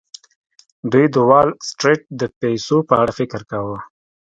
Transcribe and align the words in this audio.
دوی 0.91 1.05
د 1.13 1.15
وال 1.29 1.49
سټریټ 1.69 2.01
د 2.19 2.21
پیسو 2.39 2.77
په 2.89 2.93
اړه 3.01 3.11
فکر 3.19 3.41
کاوه 3.51 3.77